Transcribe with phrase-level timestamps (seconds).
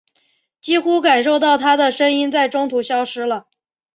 [0.61, 3.45] 几乎感受到她的声音在中途消失了。